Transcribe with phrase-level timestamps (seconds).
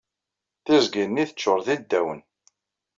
[0.65, 2.21] Tiẓgi-nni teccuṛ d iddawen.